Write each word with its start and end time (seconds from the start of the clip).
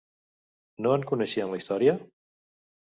No 0.87 0.95
en 1.01 1.05
coneixien 1.13 1.55
la 1.55 1.63
història? 1.63 1.97